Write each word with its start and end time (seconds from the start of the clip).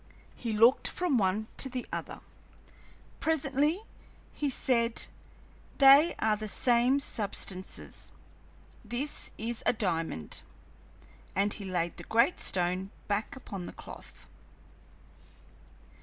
He 0.35 0.51
looked 0.51 0.87
from 0.87 1.19
one 1.19 1.45
to 1.57 1.69
the 1.69 1.85
other; 1.93 2.21
presently 3.19 3.83
he 4.33 4.49
said: 4.49 5.05
"They 5.77 6.15
are 6.17 6.35
the 6.35 6.47
same 6.47 6.99
substances. 6.99 8.11
This 8.83 9.29
is 9.37 9.61
a 9.67 9.73
diamond." 9.73 10.41
And 11.35 11.53
he 11.53 11.65
laid 11.65 11.97
the 11.97 12.03
great 12.03 12.39
stone 12.39 12.89
back 13.07 13.35
upon 13.35 13.67
the 13.67 13.73
cloth. 13.73 14.25